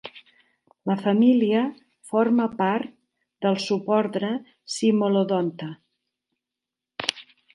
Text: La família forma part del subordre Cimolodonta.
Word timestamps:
La 0.91 0.93
família 1.01 1.59
forma 2.11 2.47
part 2.61 2.89
del 3.47 3.59
subordre 3.67 4.33
Cimolodonta. 4.77 5.71